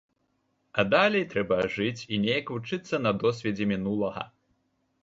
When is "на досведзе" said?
3.05-3.71